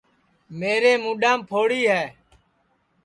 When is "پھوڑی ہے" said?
1.49-2.03